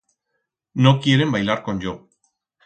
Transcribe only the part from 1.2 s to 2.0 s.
bailar con yo.